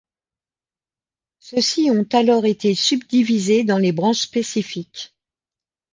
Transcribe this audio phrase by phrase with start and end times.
[1.37, 5.15] Ceux-ci ont alors été subdivisés dans les branches spécifiques.